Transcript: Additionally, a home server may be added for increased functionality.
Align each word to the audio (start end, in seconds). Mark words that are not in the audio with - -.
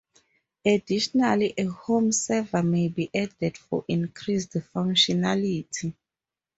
Additionally, 0.65 1.53
a 1.55 1.65
home 1.65 2.11
server 2.11 2.63
may 2.63 2.87
be 2.87 3.11
added 3.13 3.55
for 3.55 3.85
increased 3.87 4.53
functionality. 4.53 5.93